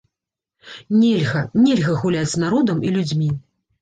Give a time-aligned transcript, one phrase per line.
[1.01, 3.29] Нельга, нельга гуляць з народам і людзьмі.